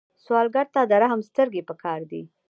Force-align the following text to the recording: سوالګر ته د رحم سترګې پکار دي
سوالګر 0.25 0.67
ته 0.73 0.81
د 0.89 0.91
رحم 1.01 1.21
سترګې 1.29 1.61
پکار 1.69 1.99
دي 2.11 2.21